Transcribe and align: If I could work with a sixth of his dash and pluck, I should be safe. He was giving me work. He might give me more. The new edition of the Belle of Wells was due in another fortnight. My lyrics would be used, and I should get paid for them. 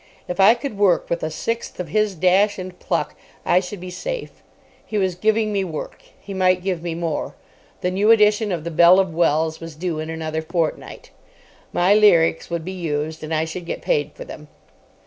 If 0.27 0.39
I 0.39 0.55
could 0.55 0.79
work 0.79 1.11
with 1.11 1.21
a 1.21 1.29
sixth 1.29 1.79
of 1.79 1.89
his 1.89 2.15
dash 2.15 2.57
and 2.57 2.79
pluck, 2.79 3.13
I 3.45 3.59
should 3.59 3.79
be 3.79 3.91
safe. 3.91 4.41
He 4.83 4.97
was 4.97 5.13
giving 5.13 5.53
me 5.53 5.63
work. 5.63 6.01
He 6.19 6.33
might 6.33 6.63
give 6.63 6.81
me 6.81 6.95
more. 6.95 7.35
The 7.81 7.91
new 7.91 8.09
edition 8.09 8.51
of 8.51 8.63
the 8.63 8.71
Belle 8.71 8.97
of 8.99 9.13
Wells 9.13 9.59
was 9.59 9.75
due 9.75 9.99
in 9.99 10.09
another 10.09 10.41
fortnight. 10.41 11.11
My 11.71 11.93
lyrics 11.93 12.49
would 12.49 12.65
be 12.65 12.71
used, 12.71 13.23
and 13.23 13.31
I 13.31 13.45
should 13.45 13.67
get 13.67 13.83
paid 13.83 14.13
for 14.13 14.25
them. 14.25 14.47